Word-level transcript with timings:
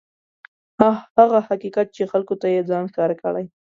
هغه 1.17 1.39
حقیقت 1.47 1.87
چې 1.95 2.03
خلکو 2.11 2.33
ته 2.41 2.47
یې 2.53 2.61
ځان 2.69 2.83
ښکاره 2.91 3.15
کړی. 3.23 3.45